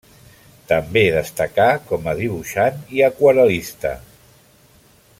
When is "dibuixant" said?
2.21-2.81